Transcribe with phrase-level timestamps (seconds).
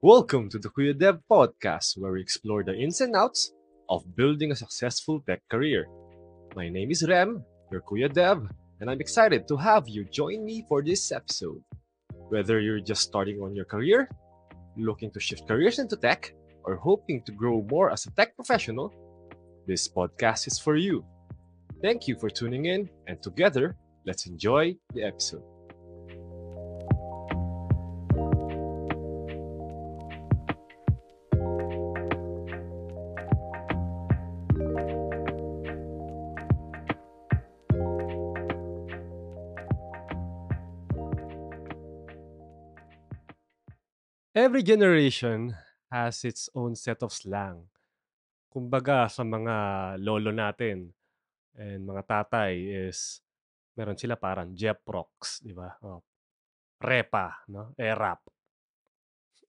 [0.00, 3.50] Welcome to the Kuya Dev podcast, where we explore the ins and outs
[3.90, 5.88] of building a successful tech career.
[6.54, 8.46] My name is Rem, your Kuya Dev,
[8.78, 11.60] and I'm excited to have you join me for this episode.
[12.30, 14.08] Whether you're just starting on your career,
[14.76, 18.94] looking to shift careers into tech, or hoping to grow more as a tech professional,
[19.66, 21.04] this podcast is for you.
[21.82, 23.74] Thank you for tuning in, and together,
[24.06, 25.42] let's enjoy the episode.
[44.38, 45.50] Every generation
[45.90, 47.66] has its own set of slang.
[48.46, 49.56] Kumbaga sa mga
[49.98, 50.94] lolo natin
[51.58, 52.54] and mga tatay
[52.86, 53.18] is
[53.74, 55.74] meron sila parang Jeprox, di ba?
[55.82, 56.06] Oh,
[56.78, 57.74] Repa, no?
[57.74, 58.30] Erap.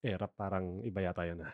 [0.01, 1.53] Erap parang iba yata yun ah.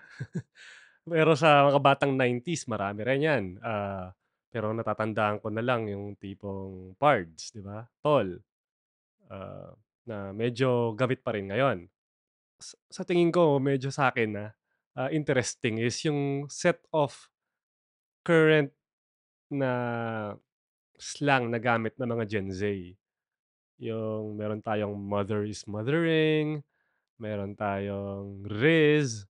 [1.12, 3.44] pero sa mga batang 90s, marami rin yan.
[3.60, 4.16] Uh,
[4.48, 7.84] pero natatandaan ko na lang yung tipong Pards, di ba?
[8.00, 8.40] Tol.
[9.28, 9.76] Uh,
[10.08, 11.92] na medyo gamit pa rin ngayon
[12.64, 14.46] sa tingin ko medyo sa akin na
[14.96, 17.30] uh, interesting is yung set of
[18.26, 18.72] current
[19.52, 19.72] na
[20.96, 22.62] slang na gamit ng mga Gen Z.
[23.84, 26.64] Yung meron tayong mother is mothering,
[27.20, 29.28] meron tayong Riz,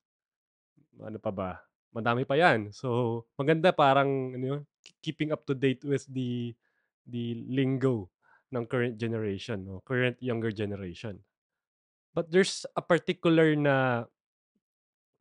[1.02, 1.50] ano pa ba?
[1.90, 2.70] Madami pa yan.
[2.70, 4.64] So, maganda parang ano,
[5.02, 6.54] keeping up to date with the
[7.06, 8.10] the lingo
[8.54, 9.82] ng current generation, no?
[9.82, 11.18] current younger generation.
[12.16, 14.08] But there's a particular na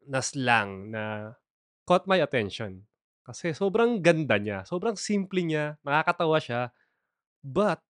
[0.07, 1.35] na slang na
[1.83, 2.87] caught my attention.
[3.27, 6.71] Kasi sobrang ganda niya, sobrang simple niya, nakakatawa siya,
[7.43, 7.83] but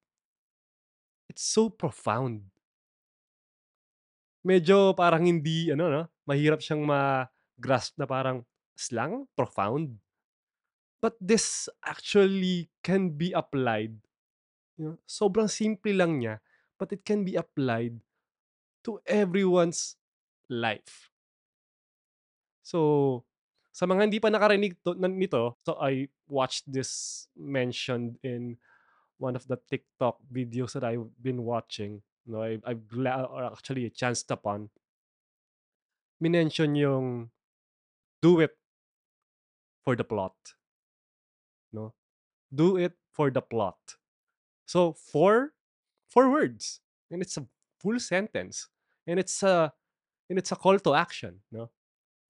[1.29, 2.49] it's so profound.
[4.41, 8.41] Medyo parang hindi ano 'no, mahirap siyang ma-grasp na parang
[8.73, 10.01] slang, profound.
[10.97, 13.93] But this actually can be applied.
[14.79, 16.41] You know, sobrang simple lang niya,
[16.81, 18.01] but it can be applied
[18.85, 19.97] to everyone's
[20.49, 21.09] life.
[22.63, 23.25] So,
[23.75, 28.57] sa mga hindi pa nakarinig to, nito, so I watched this mentioned in
[29.17, 32.01] one of the TikTok videos that I've been watching.
[32.25, 34.69] No, I, I've or actually chanced upon.
[36.23, 37.29] Minention yung
[38.21, 38.57] do it
[39.83, 40.33] for the plot.
[41.71, 41.93] No?
[42.49, 43.77] Do it for the plot.
[44.65, 45.53] So, four,
[46.09, 46.79] four words.
[47.11, 47.45] And it's a
[47.77, 48.67] full sentence.
[49.05, 49.71] And it's a
[50.29, 51.69] and it's a call to action, no?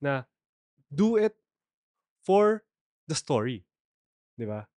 [0.00, 0.28] Na
[0.92, 1.36] do it
[2.22, 2.62] for
[3.08, 3.64] the story.
[4.36, 4.68] 'Di ba?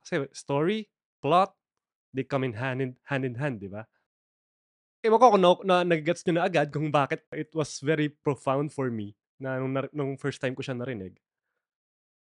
[0.00, 0.86] Kasi story,
[1.18, 1.52] plot,
[2.14, 3.84] they come in hand in hand, in hand 'di ba?
[5.00, 8.68] Ewan ko kung no, na, nag-gets nyo na agad kung bakit it was very profound
[8.68, 11.16] for me na nung, nung first time ko siya narinig.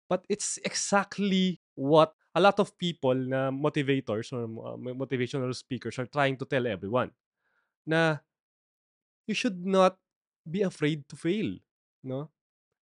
[0.07, 6.07] But it's exactly what a lot of people na motivators or uh, motivational speakers are
[6.07, 7.11] trying to tell everyone.
[7.83, 8.23] Na
[9.29, 10.01] you should not
[10.49, 11.61] be afraid to fail,
[12.01, 12.33] no?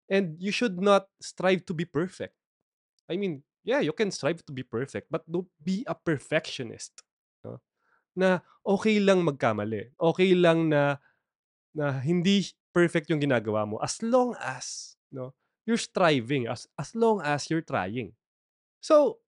[0.06, 2.38] And you should not strive to be perfect.
[3.10, 7.02] I mean, yeah, you can strive to be perfect, but don't be a perfectionist.
[7.42, 7.58] No?
[8.14, 9.90] Na okay lang magkamali.
[9.98, 11.02] Okay lang na
[11.74, 15.34] na hindi perfect yung ginagawa mo as long as no
[15.66, 18.14] you're striving as as long as you're trying.
[18.78, 19.18] So,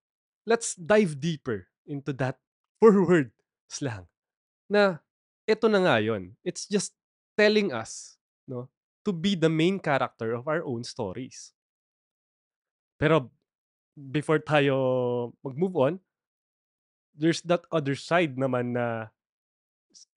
[0.46, 2.38] let's dive deeper into that
[2.80, 3.34] forward
[3.66, 4.06] slang.
[4.70, 5.02] Na
[5.44, 6.38] ito na nga yun.
[6.46, 6.94] It's just
[7.40, 8.68] telling us no
[9.00, 11.56] to be the main character of our own stories.
[13.00, 13.32] Pero
[13.96, 14.76] before tayo
[15.40, 15.94] mag-move on,
[17.16, 19.08] there's that other side naman na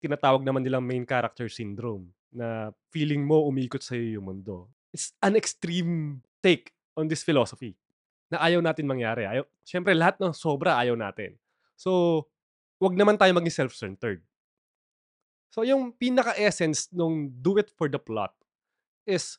[0.04, 4.68] tinatawag naman nilang main character syndrome na feeling mo umikot sa iyo yung mundo.
[4.92, 7.80] It's an extreme take on this philosophy
[8.28, 9.24] na ayaw natin mangyari.
[9.24, 11.40] Ayaw, Siyempre, lahat ng sobra ayaw natin.
[11.80, 12.24] So,
[12.84, 14.20] wag naman tayo maging self-centered.
[15.54, 18.34] So yung pinaka-essence nung do it for the plot
[19.06, 19.38] is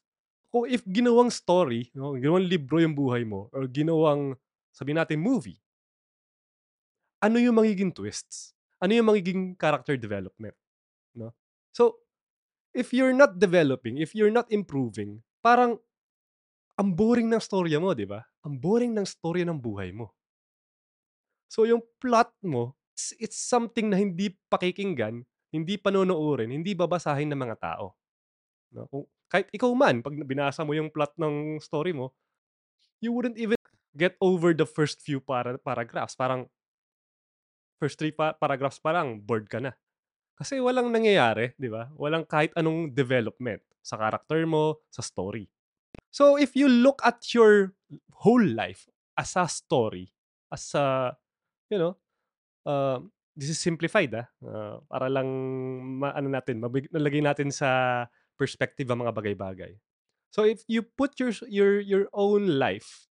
[0.55, 4.39] kung if ginawang story, no, ginawang libro yung buhay mo or ginawang
[4.71, 5.59] sabi natin movie,
[7.19, 8.55] ano yung magiging twists?
[8.79, 10.55] Ano yung magiging character development?
[11.19, 11.35] No?
[11.75, 11.99] So,
[12.71, 15.83] if you're not developing, if you're not improving, parang
[16.79, 18.23] ang boring ng storya mo, di ba?
[18.47, 20.15] Ang boring ng storya ng buhay mo.
[21.51, 27.39] So, yung plot mo, it's, it's something na hindi pakikinggan hindi panonoorin, hindi babasahin ng
[27.39, 27.95] mga tao.
[28.75, 28.91] No?
[28.91, 32.11] Kung, kahit ikaw man, pag binasa mo yung plot ng story mo,
[32.99, 33.55] you wouldn't even
[33.95, 36.19] get over the first few para paragraphs.
[36.19, 36.51] Parang,
[37.79, 39.79] first three pa- paragraphs pa lang, bored ka na.
[40.35, 41.95] Kasi walang nangyayari, 'di ba?
[41.95, 45.47] Walang kahit anong development sa character mo, sa story.
[46.11, 47.75] So, if you look at your
[48.25, 50.11] whole life as a story,
[50.51, 51.15] as a,
[51.71, 51.95] you know,
[52.67, 55.29] um, this is simplified, ah, ah, para lang
[56.01, 58.05] maano natin, mabig malagay natin sa
[58.39, 59.73] perspective ang mga bagay-bagay.
[60.35, 63.07] So, if you put your your your own life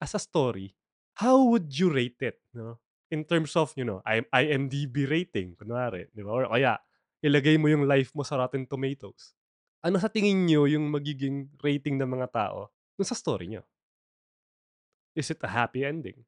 [0.00, 0.74] as a story,
[1.20, 2.80] how would you rate it, 'no?
[3.12, 6.30] In terms of, you know, I IMDb rating kunwari, 'di ba?
[6.32, 6.80] Or kaya
[7.22, 9.34] ilagay mo yung life mo sa Rotten Tomatoes.
[9.84, 13.62] Ano sa tingin niyo yung magiging rating ng mga tao dun sa story niyo?
[15.14, 16.26] Is it a happy ending?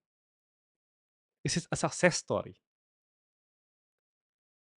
[1.45, 2.57] Is it a success story?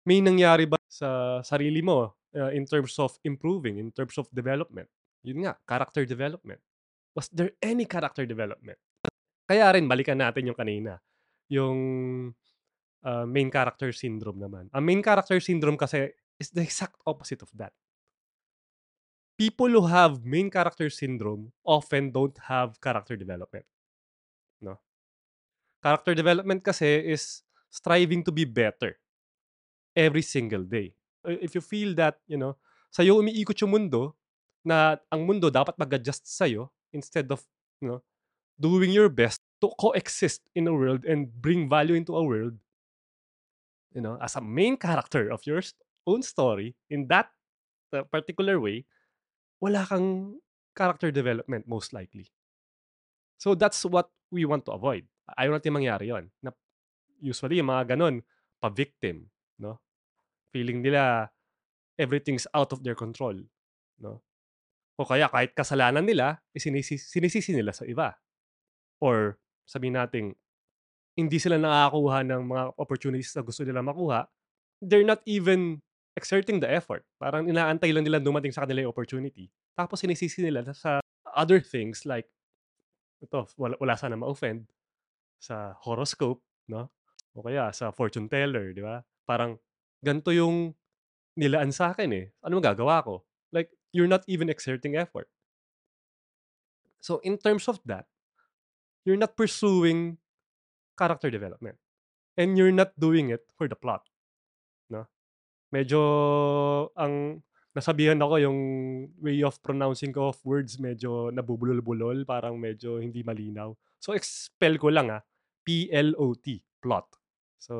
[0.06, 4.86] May nangyari ba sa sarili mo, uh, in terms of improving, in terms of development?
[5.26, 6.62] Yun nga, character development.
[7.18, 8.78] Was there any character development?
[9.50, 11.02] Kaya rin balikan natin yung kanina,
[11.50, 11.78] yung,
[13.02, 14.70] ah, main character syndrome naman.
[14.70, 17.74] Ang main character syndrome kasi is the exact opposite of that.
[19.36, 23.66] People who have main character syndrome often don't have character development.
[24.62, 24.80] 'No?
[25.82, 28.96] Character development kasi is striving to be better
[29.96, 30.92] every single day.
[31.24, 32.54] Uh, if you feel that, you know,
[32.92, 34.14] sa'yo umiikot yung mundo,
[34.66, 37.40] na ang mundo dapat mag-adjust sa'yo instead of,
[37.80, 38.00] you know,
[38.60, 42.56] doing your best to coexist in a world and bring value into a world
[43.96, 45.64] you know, as a main character of your
[46.06, 47.32] own story in that,
[47.96, 48.84] uh, particular way,
[49.56, 50.36] wala kang
[50.76, 52.28] character development most likely.
[53.40, 55.08] So, that's what we want to avoid.
[55.32, 56.52] Ayaw nating mangyari yun, na
[57.20, 58.20] usually yung mga gano'n,
[58.60, 59.32] pa-victim?
[60.56, 61.28] Feeling nila
[62.00, 63.36] everything's out of their control,
[64.00, 64.24] 'no?
[64.96, 68.16] O kaya kahit kasalanan nila, eh, sinisi sinisisi nila sa iba.
[69.04, 69.36] Or
[69.68, 70.32] sabihin nating
[71.16, 74.28] hindi sila nakakakuha ng mga opportunities na gusto nilang makuha,
[74.80, 75.80] they're not even
[76.16, 77.04] exerting the effort.
[77.20, 79.52] Parang inaantay lang nilang dumating sa kanila yung opportunity.
[79.76, 81.04] Tapos sinisisi nila sa
[81.36, 82.28] other things like
[83.20, 84.68] ito, wala wala sanang ma-offend,
[85.40, 86.88] sa horoscope, 'no?
[87.36, 89.04] O kaya sa fortune teller, 'di ba?
[89.28, 89.60] Parang
[90.06, 90.78] ganito yung
[91.34, 93.26] nilaan sa'kin, eh, ano magagawa ko?
[93.50, 95.26] Like, you're not even exerting effort.
[97.02, 98.06] So, in terms of that,
[99.06, 100.18] you're not pursuing
[100.98, 101.78] character development.
[102.36, 104.04] And you're not doing it for the plot,
[104.92, 105.08] 'no?
[105.72, 106.00] Medyo
[106.92, 107.40] ang
[107.76, 108.60] nasabihan ako yung
[109.20, 113.72] way of pronouncing ko of words medyo nabubulol-bulol, parang medyo hindi malinaw.
[114.00, 115.22] So, spell ko lang, ah,
[115.64, 116.46] P-L-O-T,
[116.80, 117.06] plot.
[117.60, 117.74] So,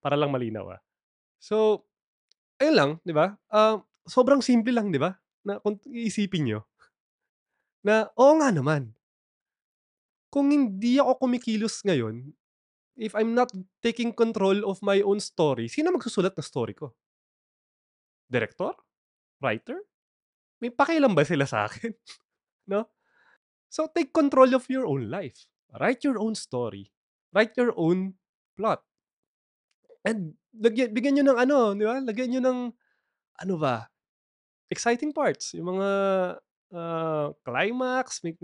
[0.00, 0.80] para lang malinaw, ah.
[1.42, 1.84] So,
[2.60, 3.36] ayun lang, 'di ba?
[3.52, 5.12] Ah, sobrang simple lang, 'di ba?
[5.46, 6.60] Na kung iisipin niyo.
[7.86, 8.82] Na, oo nga naman.
[10.30, 12.30] Kung hindi ako kumikilos ngayon,
[12.98, 13.52] if I'm not
[13.84, 16.94] taking control of my own story, sino magsusulat ng story ko?
[18.30, 18.74] Direktor?
[19.42, 19.78] Writer?
[20.62, 21.94] May pakialam ba sila sa'kin?
[22.70, 22.88] 'No?
[23.70, 25.46] So, take control of your own life.
[25.80, 26.92] Write your own story.
[27.34, 28.14] Write your own
[28.56, 28.82] plot.
[30.04, 31.96] And lagyan bigyan niyo ng ano, 'di ba?
[32.02, 32.58] Lagyan niyo ng
[33.42, 33.88] ano ba,
[34.72, 35.88] exciting parts, yung mga,
[36.76, 38.34] ah, climax, may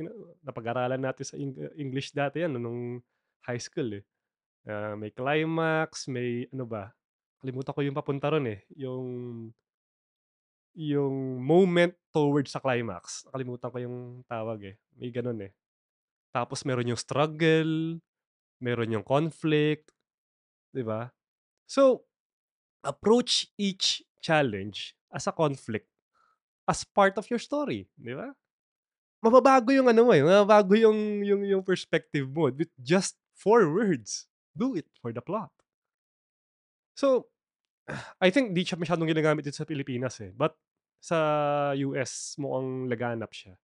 [0.45, 3.01] napag-aralan natin sa Eng English dati 'yan nung
[3.47, 4.05] high school, eh.
[4.69, 6.93] Ah, may climax, may ano ba,
[7.43, 9.07] kalimutan ko yung papunta ro'n, eh, yung
[10.77, 13.29] yung moment towards sa climax.
[13.29, 15.53] Nakalimutan ko yung tawag, eh, may gano'n, eh.
[16.35, 18.01] Tapos meron yung struggle,
[18.63, 19.93] meron yung conflict,
[20.75, 21.11] 'di ba?
[21.67, 22.05] So,
[22.85, 25.89] approach each challenge as a conflict,
[26.69, 28.35] as part of your story, 'di ba?
[29.25, 34.29] Mababago yung ano mo, eh, mababago yung yung yung perspective mo with just 4 words,
[34.57, 35.53] "Do it for the plot."
[36.97, 37.27] So,
[38.23, 40.57] I think 'di siya masyadong ginagamit dito sa Pilipinas, eh, but
[41.03, 41.19] sa
[41.79, 43.57] US mukhang laganap siya.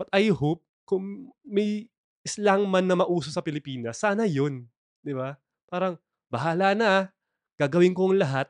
[0.00, 1.88] But I hope kung may
[2.26, 4.68] slang man na mauso sa Pilipinas, sana yun,
[5.04, 5.36] 'di ba?
[5.70, 5.96] Parang,
[6.32, 7.04] "Bahala na, ah,
[7.60, 8.48] gagawin ko ang lahat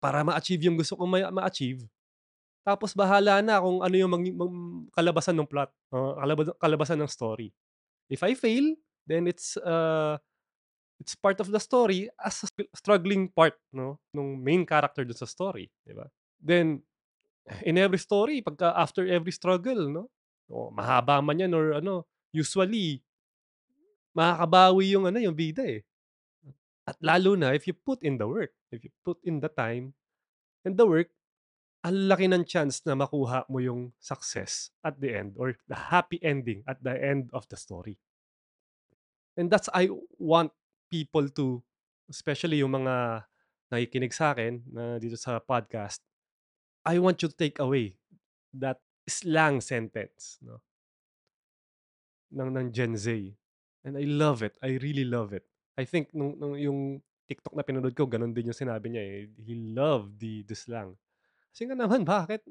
[0.00, 1.84] para ma-achieve yung gusto kong ma ma-achieve.
[2.66, 7.10] Tapos bahala na kung ano yung mangi mang kalabasan nung plot, oo, kalaba kalabasan ng
[7.10, 7.50] story.
[8.12, 8.76] If I fail,
[9.08, 10.18] then it's, uh,
[11.00, 15.28] it's part of the story as a struggling part 'no, nung main character dun sa
[15.28, 16.06] story, 'di ba?
[16.40, 16.82] Then,
[17.66, 20.08] in every story pagka after every struggle 'no,
[20.50, 23.02] o mahaba man 'yan or ano, usually
[24.16, 25.82] makakabawi yung ano, yung bida, eh.
[26.90, 29.94] At lalo na if you put in the work, if you put in the time
[30.66, 31.14] and the work,
[31.86, 36.18] ang laki ng chance na makuha mo yung success at the end or the happy
[36.18, 37.94] ending at the end of the story.
[39.38, 39.86] And that's I
[40.18, 40.50] want
[40.90, 41.62] people to
[42.10, 43.24] especially yung mga
[43.70, 46.02] nakikinig sa akin na dito sa podcast,
[46.82, 47.94] I want you to take away
[48.58, 50.58] that slang sentence, no?
[52.34, 53.06] Ng, ng Gen Z.
[53.86, 54.58] And I love it.
[54.58, 55.46] I really love it.
[55.80, 59.18] I think nung, nung yung TikTok na pinanood ko, ganun din yung sinabi niya eh.
[59.40, 60.92] He loved the, the slang.
[61.48, 62.44] Kasi nga naman, bakit?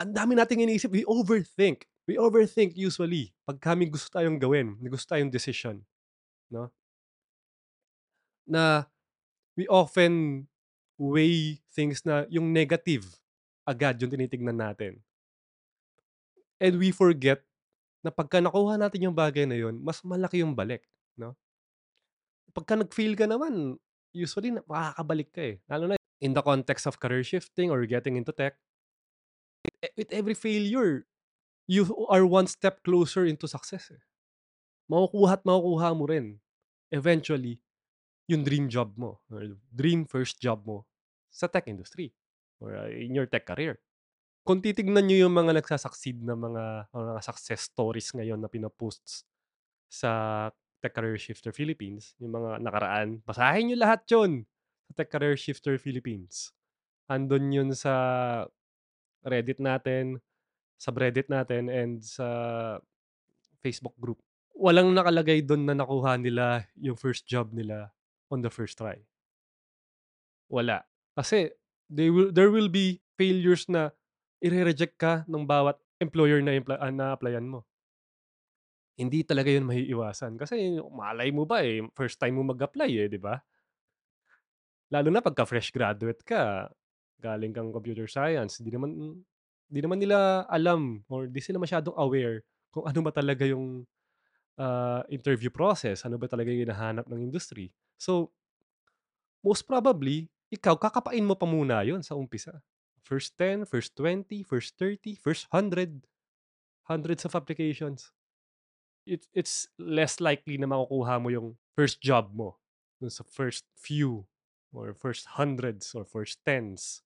[0.00, 0.94] Ang dami nating iniisip.
[0.94, 1.90] We overthink.
[2.06, 3.34] We overthink usually.
[3.42, 5.82] Pag kami gusto tayong gawin, gusto tayong decision.
[6.46, 6.70] No?
[8.46, 8.86] Na
[9.58, 10.46] we often
[11.00, 13.08] weigh things na yung negative
[13.64, 15.00] agad yung tinitignan natin.
[16.60, 17.40] And we forget
[18.04, 20.84] na pagka nakuha natin yung bagay na yun, mas malaki yung balik.
[21.20, 21.36] No?
[22.56, 23.76] Pagka nag-fail ka naman,
[24.16, 25.56] usually makakabalik ka eh.
[25.68, 28.56] Lalo na in the context of career shifting or getting into tech,
[29.96, 31.04] with every failure,
[31.68, 33.92] you are one step closer into success.
[33.92, 34.02] Eh.
[34.90, 36.40] Makukuha at makukuha mo rin,
[36.92, 37.60] eventually,
[38.28, 40.86] yung dream job mo, or dream first job mo
[41.30, 42.12] sa tech industry,
[42.58, 43.78] or uh, in your tech career.
[44.42, 49.22] Kung titignan nyo yung mga nagsasucceed na mga, mga success stories ngayon na pinaposts
[49.86, 50.48] sa
[50.80, 54.48] Tech Career Shifter Philippines, yung mga nakaraan, basahin nyo lahat yun
[54.88, 56.56] sa Tech Career Shifter Philippines.
[57.06, 57.92] Andun yun sa
[59.20, 60.16] Reddit natin,
[60.80, 62.24] subreddit natin, and sa
[63.60, 64.16] Facebook group.
[64.56, 67.92] Walang nakalagay doon na nakuha nila yung first job nila
[68.32, 68.96] on the first try.
[70.48, 70.88] Wala.
[71.12, 71.52] Kasi
[71.92, 73.92] they will, there will be failures na
[74.40, 77.68] i-reject ka ng bawat employer na, impl- uh, na-applyan mo.
[79.00, 80.36] Hindi talaga yun maiiwasan.
[80.36, 83.40] Kasi malay mo ba eh, first time mo mag-apply eh, di ba?
[84.92, 86.68] Lalo na pagka fresh graduate ka,
[87.16, 88.90] galing kang computer science, hindi naman
[89.70, 92.42] hindi naman nila alam or di sila masyadong aware
[92.74, 93.86] kung ano ba talaga yung
[94.58, 97.70] uh, interview process, ano ba talaga yung hinahanap ng industry.
[97.96, 98.34] So,
[99.40, 102.60] most probably, ikaw, kakapain mo pa muna yon sa umpisa.
[103.00, 106.04] First 10, first 20, first 30, first 100.
[106.90, 108.10] Hundreds of applications.
[109.06, 112.60] It, it's less likely na makukuha mo yung first job mo
[113.00, 114.28] dun sa first few
[114.70, 117.02] or first hundreds or first tens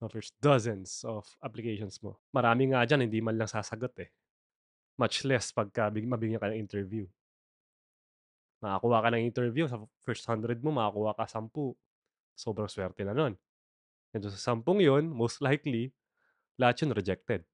[0.00, 2.16] offers dozens of applications mo.
[2.32, 4.10] Marami nga dyan, hindi man lang sasagot eh.
[4.96, 7.04] Much less pagka mabigyan ka ng interview.
[8.64, 11.52] Makakuha ka ng interview, sa first 100 mo, makakuha ka 10.
[12.36, 13.36] Sobrang swerte na nun.
[14.16, 15.92] And sa 10 yun, most likely,
[16.56, 17.44] lahat yun rejected.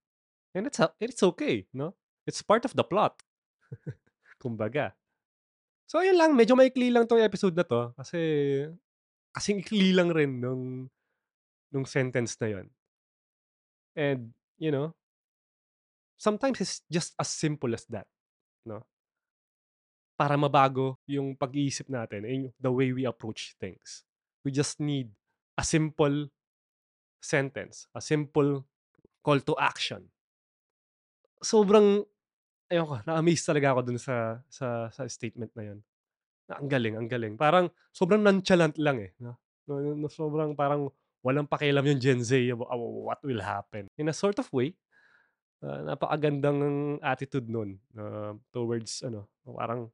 [0.54, 1.98] And it's, it's okay, no?
[2.26, 3.22] It's part of the plot.
[4.42, 4.92] Kumbaga.
[5.86, 6.32] So, ayun lang.
[6.34, 7.94] Medyo maikli lang tong episode na to.
[7.94, 8.18] Kasi,
[9.36, 10.88] kasing ikli lang rin nung
[11.68, 12.66] nung sentence na yon.
[13.96, 14.96] And, you know,
[16.16, 18.08] sometimes it's just as simple as that,
[18.64, 18.84] no?
[20.16, 24.04] Para mabago yung pag-iisip natin and the way we approach things.
[24.44, 25.12] We just need
[25.58, 26.32] a simple
[27.20, 28.64] sentence, a simple
[29.20, 30.08] call to action.
[31.44, 32.04] Sobrang,
[32.70, 35.78] ayun ko, na-amaze talaga ako dun sa, sa, sa statement na yun.
[36.46, 37.34] Ang galing, ang galing.
[37.34, 39.10] Parang sobrang nonchalant lang eh.
[39.18, 39.34] No?
[40.06, 40.94] Sobrang parang
[41.26, 43.90] walang pakialam yung Gen Z about what will happen.
[43.98, 44.78] In a sort of way,
[45.66, 49.90] uh, napakagandang attitude nun uh, towards ano, parang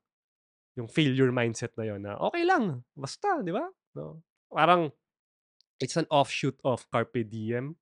[0.77, 3.65] yung failure mindset na yon na okay lang, basta, di ba?
[3.97, 4.21] No?
[4.53, 4.93] Parang
[5.81, 7.77] it's an offshoot of Carpe Diem.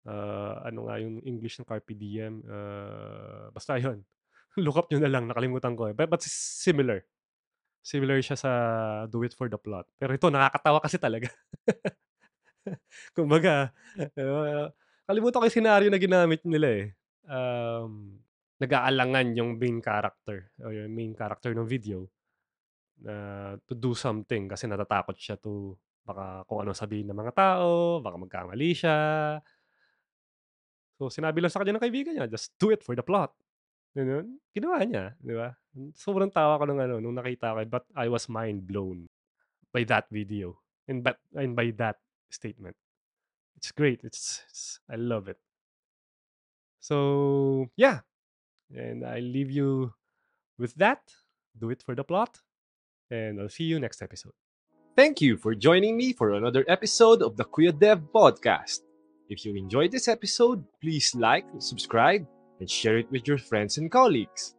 [0.00, 2.40] Uh, ano nga yung English ng Carpe Diem?
[2.44, 4.00] Uh, basta yon
[4.64, 5.90] Look up nyo na lang, nakalimutan ko.
[5.90, 5.94] Eh.
[5.94, 7.06] But, but similar.
[7.80, 8.52] Similar siya sa
[9.06, 9.88] Do It For The Plot.
[9.96, 11.30] Pero ito, nakakatawa kasi talaga.
[13.16, 14.68] Kumbaga, uh,
[15.08, 16.86] kalimutan ko yung scenario na ginamit nila eh.
[17.30, 18.20] Um,
[18.60, 22.04] nag-aalangan yung main character o yung main character ng video
[23.00, 25.72] na to do something kasi natatakot siya to
[26.04, 28.98] baka kung ano sabihin ng mga tao, baka magkamali siya.
[31.00, 33.32] So, sinabi lang sa kanya ng kaibigan niya, just do it for the plot.
[33.96, 34.36] Ganun.
[34.52, 35.56] Ginawa niya, di ba?
[35.96, 39.08] Sobrang tawa ko nung ano, nung nakita ko, but I was mind blown
[39.72, 40.60] by that video.
[40.84, 41.96] And, but, and by that
[42.28, 42.76] statement.
[43.56, 44.04] It's great.
[44.04, 45.40] It's, it's I love it.
[46.80, 48.00] So yeah,
[48.74, 49.92] and I leave you
[50.58, 51.00] with that.
[51.52, 52.40] Do it for the plot,
[53.10, 54.32] and I'll see you next episode.
[54.96, 58.89] Thank you for joining me for another episode of the Queer Dev Podcast.
[59.30, 62.26] If you enjoyed this episode, please like, subscribe,
[62.58, 64.56] and share it with your friends and colleagues.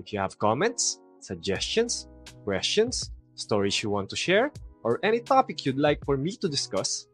[0.00, 2.08] If you have comments, suggestions,
[2.42, 4.50] questions, stories you want to share,
[4.82, 7.06] or any topic you'd like for me to discuss,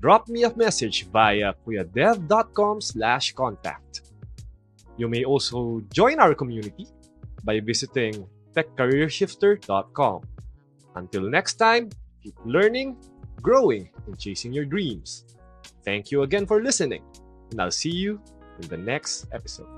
[0.00, 4.02] drop me a message via kuyadev.com slash contact.
[4.96, 6.86] You may also join our community
[7.42, 10.22] by visiting techcareershifter.com.
[10.94, 11.90] Until next time,
[12.22, 12.96] keep learning,
[13.42, 15.24] growing, and chasing your dreams.
[15.84, 17.02] Thank you again for listening,
[17.50, 18.20] and I'll see you
[18.60, 19.68] in the next episode.